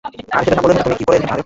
আর 0.35 0.41
সেটা 0.43 0.55
সাফল্যের 0.57 0.77
সাথে 0.79 0.89
তুমি 0.97 1.05
করে 1.07 1.17
দেখিয়েছো। 1.21 1.37